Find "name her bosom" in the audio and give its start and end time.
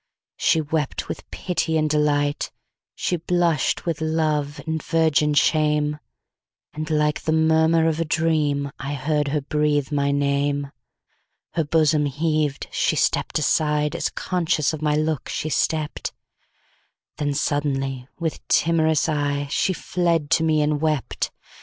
10.09-12.07